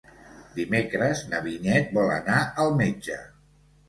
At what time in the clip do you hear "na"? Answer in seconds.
1.33-1.41